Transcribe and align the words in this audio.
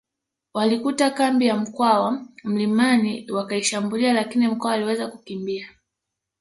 Walikuta 0.53 1.09
kambi 1.09 1.45
ya 1.45 1.55
Mkwawa 1.57 2.25
mlimani 2.43 3.31
wakaishambulia 3.31 4.13
lakini 4.13 4.47
Mkwawa 4.47 4.75
aliweza 4.75 5.07
kukimbia 5.07 5.69